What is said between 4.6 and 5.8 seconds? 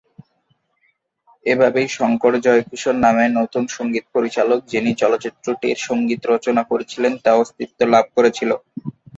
যিনি চলচ্চিত্রটির